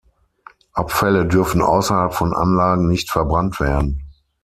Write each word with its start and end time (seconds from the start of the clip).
Abfälle 0.73 1.27
dürfen 1.27 1.61
ausserhalb 1.61 2.15
von 2.15 2.33
Anlagen 2.33 2.87
nicht 2.87 3.11
verbrannt 3.11 3.59
werden. 3.59 4.01